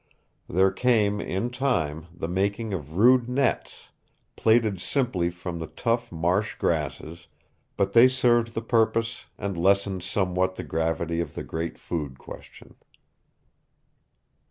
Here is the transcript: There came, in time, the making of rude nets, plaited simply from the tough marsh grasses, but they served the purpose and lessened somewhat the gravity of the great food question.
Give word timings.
There 0.49 0.71
came, 0.71 1.19
in 1.21 1.51
time, 1.51 2.07
the 2.11 2.27
making 2.27 2.73
of 2.73 2.97
rude 2.97 3.29
nets, 3.29 3.89
plaited 4.35 4.81
simply 4.81 5.29
from 5.29 5.59
the 5.59 5.67
tough 5.67 6.11
marsh 6.11 6.55
grasses, 6.55 7.27
but 7.77 7.93
they 7.93 8.07
served 8.07 8.55
the 8.55 8.63
purpose 8.63 9.27
and 9.37 9.55
lessened 9.55 10.01
somewhat 10.01 10.55
the 10.55 10.63
gravity 10.63 11.19
of 11.21 11.35
the 11.35 11.43
great 11.43 11.77
food 11.77 12.17
question. 12.17 12.77